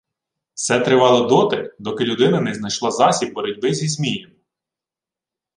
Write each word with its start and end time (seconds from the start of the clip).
Все 0.53 0.79
тривало 0.79 1.27
доти, 1.29 1.73
доки 1.79 2.03
людина 2.05 2.41
не 2.41 2.53
знайшла 2.53 2.91
засіб 2.91 3.33
боротьби 3.33 3.73
зі 3.73 3.87
Змієм 3.87 4.31